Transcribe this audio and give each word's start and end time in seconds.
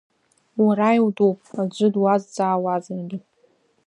Уара 0.63 0.89
иутәуп, 0.97 1.39
аӡәы 1.61 1.87
дуазҵаауазаргьы… 1.93 3.19